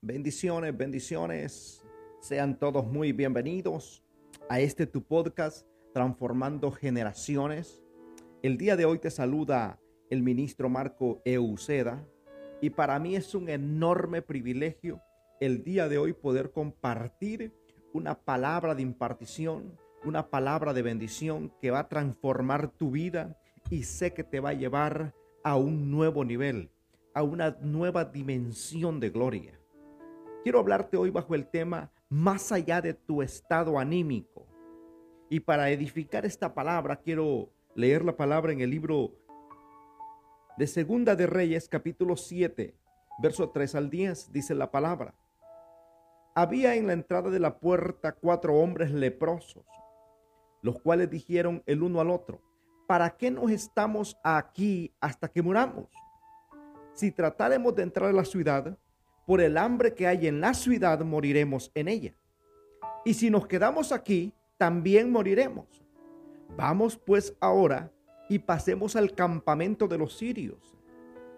[0.00, 1.84] Bendiciones, bendiciones.
[2.20, 4.04] Sean todos muy bienvenidos
[4.48, 7.82] a este tu podcast Transformando Generaciones.
[8.42, 9.80] El día de hoy te saluda
[10.10, 12.06] el ministro Marco Euceda
[12.60, 15.02] y para mí es un enorme privilegio
[15.40, 17.52] el día de hoy poder compartir
[17.92, 23.36] una palabra de impartición, una palabra de bendición que va a transformar tu vida
[23.70, 26.70] y sé que te va a llevar a un nuevo nivel,
[27.14, 29.58] a una nueva dimensión de gloria.
[30.42, 34.46] Quiero hablarte hoy bajo el tema más allá de tu estado anímico.
[35.28, 39.12] Y para edificar esta palabra quiero leer la palabra en el libro
[40.56, 42.74] de Segunda de Reyes capítulo 7,
[43.22, 45.14] verso 3 al 10, dice la palabra.
[46.34, 49.66] Había en la entrada de la puerta cuatro hombres leprosos,
[50.62, 52.40] los cuales dijeron el uno al otro,
[52.88, 55.88] ¿para qué nos estamos aquí hasta que muramos?
[56.94, 58.78] Si tratáremos de entrar a la ciudad,
[59.26, 62.14] por el hambre que hay en la ciudad moriremos en ella.
[63.04, 65.66] Y si nos quedamos aquí, también moriremos.
[66.56, 67.92] Vamos pues ahora
[68.30, 70.74] y pasemos al campamento de los sirios.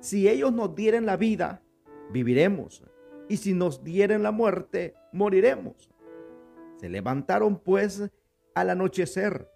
[0.00, 1.62] Si ellos nos dieren la vida,
[2.10, 2.84] viviremos.
[3.26, 5.88] Y si nos dieren la muerte, moriremos.
[6.76, 8.02] Se levantaron pues
[8.54, 9.48] al anochecer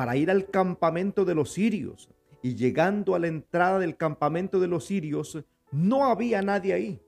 [0.00, 2.08] para ir al campamento de los sirios.
[2.40, 7.02] Y llegando a la entrada del campamento de los sirios, no había nadie ahí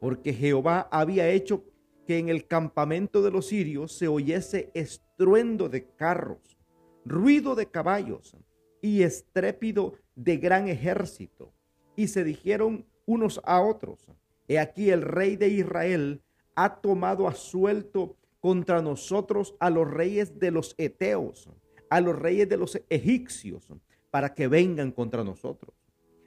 [0.00, 1.62] porque Jehová había hecho
[2.06, 6.58] que en el campamento de los sirios se oyese estruendo de carros,
[7.04, 8.36] ruido de caballos
[8.80, 11.52] y estrépido de gran ejército.
[11.94, 14.08] Y se dijeron unos a otros,
[14.48, 16.22] he aquí el rey de Israel
[16.54, 21.50] ha tomado a suelto contra nosotros a los reyes de los Eteos,
[21.90, 23.68] a los reyes de los egipcios,
[24.10, 25.74] para que vengan contra nosotros.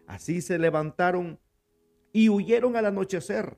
[0.06, 1.40] Así se levantaron
[2.12, 3.58] y huyeron al anochecer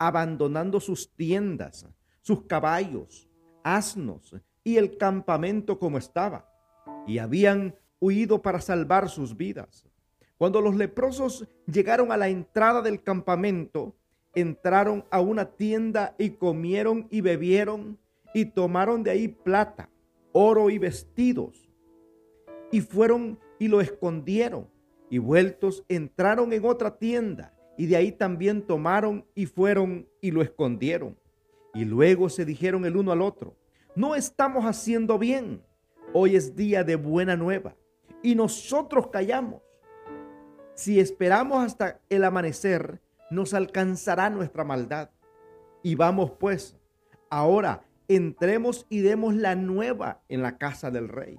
[0.00, 1.86] abandonando sus tiendas,
[2.22, 3.28] sus caballos,
[3.62, 6.50] asnos y el campamento como estaba,
[7.06, 9.86] y habían huido para salvar sus vidas.
[10.38, 13.94] Cuando los leprosos llegaron a la entrada del campamento,
[14.34, 17.98] entraron a una tienda y comieron y bebieron
[18.32, 19.90] y tomaron de ahí plata,
[20.32, 21.70] oro y vestidos.
[22.72, 24.68] Y fueron y lo escondieron
[25.10, 30.40] y vueltos entraron en otra tienda y de ahí también tomaron y fueron y lo
[30.40, 31.18] escondieron.
[31.74, 33.56] Y luego se dijeron el uno al otro,
[33.96, 35.62] no estamos haciendo bien,
[36.12, 37.74] hoy es día de buena nueva,
[38.22, 39.62] y nosotros callamos.
[40.74, 45.10] Si esperamos hasta el amanecer, nos alcanzará nuestra maldad.
[45.82, 46.76] Y vamos pues,
[47.28, 47.82] ahora
[48.16, 51.38] entremos y demos la nueva en la casa del rey.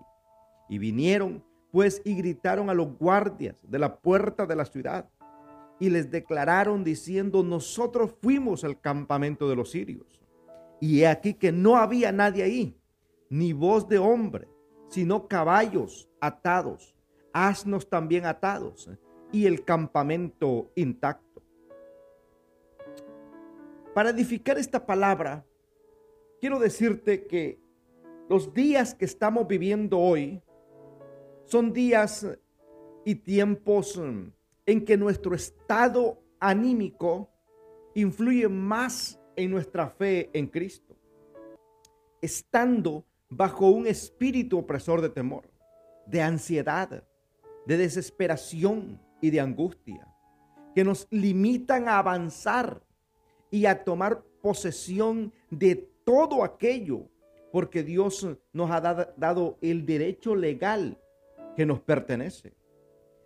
[0.70, 5.10] Y vinieron pues y gritaron a los guardias de la puerta de la ciudad
[5.80, 10.22] y les declararon diciendo, nosotros fuimos al campamento de los sirios.
[10.80, 12.78] Y he aquí que no había nadie ahí,
[13.30, 14.48] ni voz de hombre,
[14.90, 16.96] sino caballos atados,
[17.34, 18.90] asnos también atados,
[19.31, 21.42] y el campamento intacto.
[23.96, 25.46] Para edificar esta palabra,
[26.41, 27.62] quiero decirte que
[28.28, 30.41] los días que estamos viviendo hoy
[31.46, 32.28] son días
[33.06, 34.02] y tiempos
[34.66, 37.30] en que nuestro estado anímico
[37.94, 40.97] influye más en nuestra fe en Cristo,
[42.22, 45.50] estando bajo un espíritu opresor de temor,
[46.07, 47.03] de ansiedad,
[47.68, 50.07] de desesperación y de angustia,
[50.74, 52.81] que nos limitan a avanzar
[53.51, 57.07] y a tomar posesión de todo aquello,
[57.51, 58.81] porque Dios nos ha
[59.17, 60.97] dado el derecho legal
[61.56, 62.53] que nos pertenece.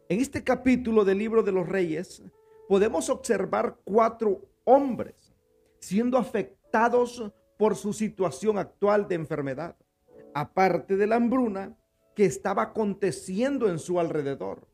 [0.10, 2.24] En este capítulo del libro de los reyes
[2.68, 5.36] podemos observar cuatro hombres
[5.80, 9.76] siendo afectados por su situación actual de enfermedad,
[10.34, 11.78] aparte de la hambruna
[12.16, 14.68] que estaba aconteciendo en su alrededor.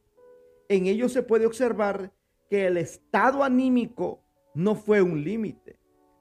[0.69, 2.13] En ello se puede observar
[2.49, 4.21] que el estado anímico
[4.53, 5.79] no fue un límite.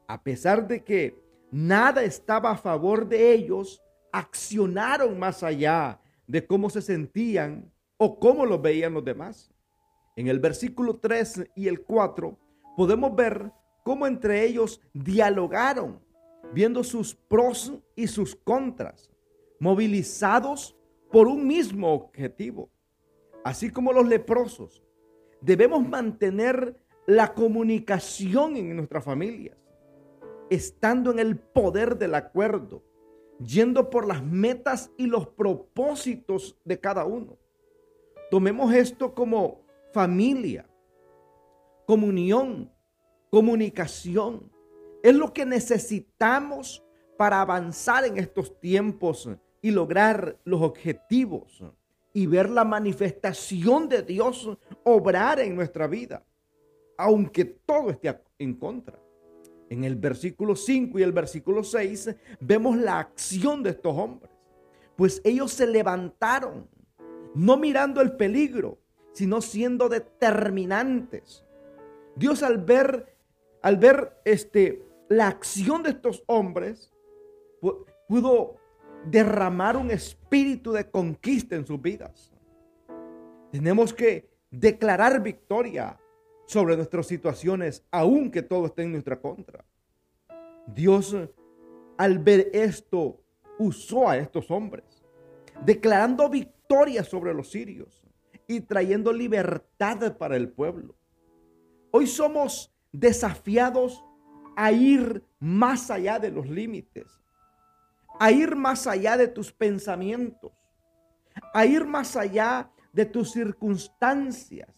[0.08, 3.82] A pesar de que nada estaba a favor de ellos,
[4.12, 9.52] accionaron más allá de cómo se sentían o cómo lo veían los demás.
[10.16, 12.38] En el versículo 3 y el 4
[12.76, 13.52] podemos ver
[13.82, 16.00] cómo entre ellos dialogaron,
[16.52, 19.10] viendo sus pros y sus contras,
[19.58, 20.76] movilizados
[21.10, 22.70] por un mismo objetivo.
[23.44, 24.82] Así como los leprosos,
[25.40, 26.76] debemos mantener
[27.06, 29.56] la comunicación en nuestras familias,
[30.50, 32.82] estando en el poder del acuerdo,
[33.38, 37.38] yendo por las metas y los propósitos de cada uno
[38.30, 39.60] Tomemos esto como
[39.92, 40.64] familia,
[41.84, 42.72] comunión,
[43.28, 44.52] comunicación.
[45.02, 46.84] Es lo que necesitamos
[47.18, 49.28] para avanzar en estos tiempos
[49.60, 51.64] y lograr los objetivos
[52.12, 54.48] y ver la manifestación de Dios
[54.84, 56.24] obrar en nuestra vida,
[56.96, 58.96] aunque todo esté en contra.
[59.70, 64.30] En el versículo 5 y el versículo 6 vemos la acción de estos hombres,
[64.96, 66.68] pues ellos se levantaron,
[67.34, 68.78] no mirando el peligro,
[69.12, 71.46] sino siendo determinantes.
[72.16, 73.16] Dios al ver
[73.62, 76.92] al ver este la acción de estos hombres
[78.08, 78.56] pudo
[79.06, 82.32] derramar un espíritu de conquista en sus vidas.
[83.50, 85.98] Tenemos que declarar victoria
[86.50, 89.64] sobre nuestras situaciones, aunque todo esté en nuestra contra.
[90.66, 91.16] Dios,
[91.96, 93.20] al ver esto,
[93.58, 94.84] usó a estos hombres,
[95.64, 98.02] declarando victoria sobre los sirios
[98.46, 100.96] y trayendo libertad para el pueblo.
[101.90, 104.04] Hoy somos desafiados
[104.56, 107.20] a ir más allá de los límites
[108.20, 110.52] a ir más allá de tus pensamientos,
[111.54, 114.68] a ir más allá de tus circunstancias,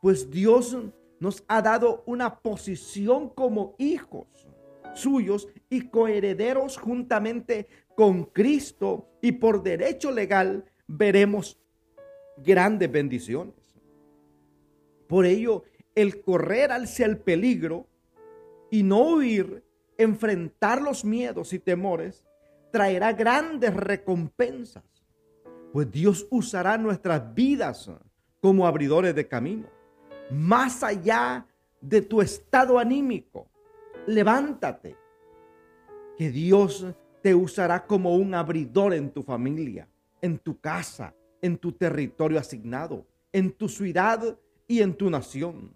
[0.00, 0.76] pues Dios
[1.18, 4.26] nos ha dado una posición como hijos
[4.94, 11.58] suyos y coherederos juntamente con Cristo y por derecho legal veremos
[12.38, 13.54] grandes bendiciones.
[15.06, 15.64] Por ello,
[15.94, 17.86] el correr hacia el peligro
[18.70, 19.64] y no huir,
[19.98, 22.24] enfrentar los miedos y temores,
[22.70, 24.84] traerá grandes recompensas,
[25.72, 27.90] pues Dios usará nuestras vidas
[28.40, 29.66] como abridores de camino,
[30.30, 31.46] más allá
[31.80, 33.48] de tu estado anímico.
[34.06, 34.96] Levántate,
[36.16, 36.86] que Dios
[37.22, 39.88] te usará como un abridor en tu familia,
[40.20, 45.72] en tu casa, en tu territorio asignado, en tu ciudad y en tu nación.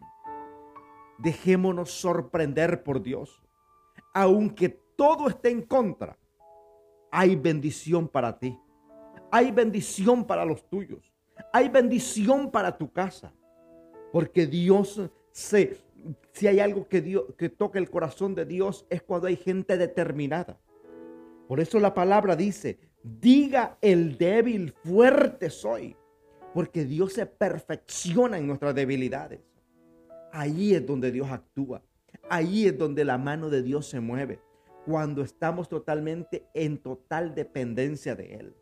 [1.18, 3.42] Dejémonos sorprender por Dios,
[4.12, 6.18] aunque todo esté en contra
[7.16, 8.58] hay bendición para ti.
[9.30, 11.12] Hay bendición para los tuyos.
[11.52, 13.32] Hay bendición para tu casa.
[14.14, 15.00] Porque Dios
[15.32, 15.76] se,
[16.30, 19.76] si hay algo que, Dios, que toca el corazón de Dios es cuando hay gente
[19.76, 20.56] determinada.
[21.48, 25.96] Por eso la palabra dice, diga el débil, fuerte soy.
[26.54, 29.40] Porque Dios se perfecciona en nuestras debilidades.
[30.30, 31.82] Ahí es donde Dios actúa.
[32.30, 34.38] Ahí es donde la mano de Dios se mueve
[34.86, 38.54] cuando estamos totalmente en total dependencia de Él.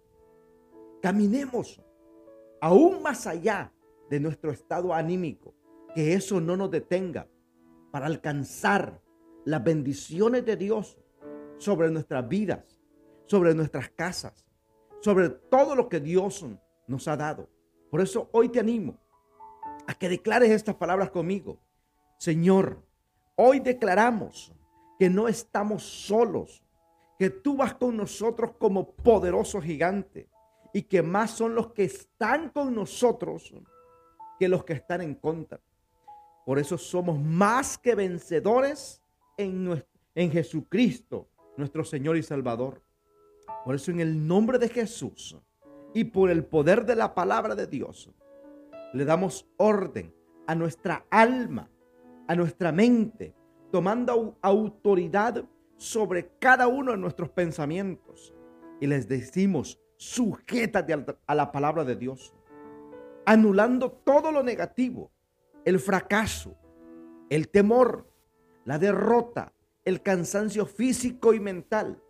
[1.02, 1.78] Caminemos
[2.58, 3.70] aún más allá
[4.12, 5.54] de nuestro estado anímico,
[5.94, 7.26] que eso no nos detenga
[7.90, 9.00] para alcanzar
[9.46, 10.98] las bendiciones de Dios
[11.56, 12.78] sobre nuestras vidas,
[13.24, 14.44] sobre nuestras casas,
[15.00, 16.44] sobre todo lo que Dios
[16.86, 17.48] nos ha dado.
[17.90, 18.98] Por eso hoy te animo
[19.86, 21.58] a que declares estas palabras conmigo.
[22.18, 22.84] Señor,
[23.36, 24.52] hoy declaramos
[24.98, 26.62] que no estamos solos,
[27.18, 30.28] que tú vas con nosotros como poderoso gigante
[30.74, 33.54] y que más son los que están con nosotros
[34.38, 35.60] que los que están en contra.
[36.44, 39.02] Por eso somos más que vencedores
[39.36, 39.84] en,
[40.14, 42.82] en Jesucristo, nuestro Señor y Salvador.
[43.64, 45.36] Por eso en el nombre de Jesús
[45.94, 48.10] y por el poder de la palabra de Dios,
[48.92, 50.14] le damos orden
[50.46, 51.70] a nuestra alma,
[52.26, 53.34] a nuestra mente,
[53.70, 55.44] tomando autoridad
[55.76, 58.34] sobre cada uno de nuestros pensamientos.
[58.80, 60.94] Y les decimos, sujétate
[61.26, 62.34] a la palabra de Dios,
[63.24, 65.12] anulando todo lo negativo,
[65.64, 66.56] el fracaso,
[67.30, 68.08] el temor,
[68.64, 69.52] la derrota,
[69.84, 72.02] el cansancio físico y mental.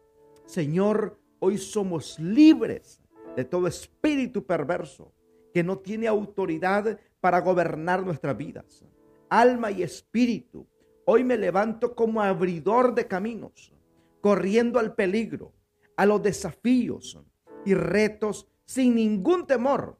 [0.47, 3.01] Señor, hoy somos libres
[3.37, 5.13] de todo espíritu perverso
[5.53, 8.85] que no tiene autoridad para gobernar nuestras vidas,
[9.29, 10.67] alma y espíritu
[11.05, 13.73] Hoy me levanto como abridor de caminos,
[14.21, 15.53] corriendo al peligro,
[15.97, 17.19] a los desafíos
[17.65, 19.99] y retos sin ningún temor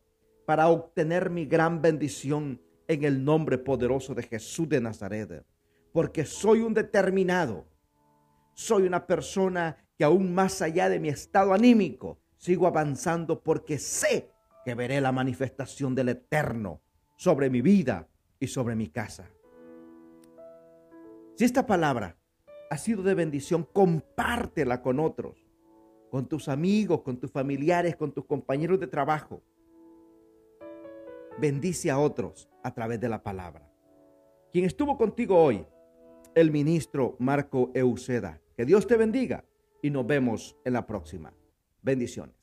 [0.53, 5.47] para obtener mi gran bendición en el nombre poderoso de Jesús de Nazaret.
[5.95, 7.65] Porque soy un determinado,
[8.53, 14.31] soy una persona que aún más allá de mi estado anímico, sigo avanzando porque sé
[14.63, 16.83] que veré la manifestación del Eterno
[17.17, 18.07] sobre mi vida
[18.39, 19.31] y sobre mi casa.
[21.35, 22.19] Si esta palabra
[22.69, 25.39] ha sido de bendición, compártela con otros,
[26.11, 29.43] con tus amigos, con tus familiares, con tus compañeros de trabajo.
[31.43, 33.69] Bendice a otros a través de la palabra.
[34.53, 35.67] Quien estuvo contigo hoy,
[36.37, 38.41] el ministro Marco Euseda.
[38.57, 39.45] Que Dios te bendiga
[39.83, 41.35] y nos vemos en la próxima.
[41.83, 42.42] Bendiciones.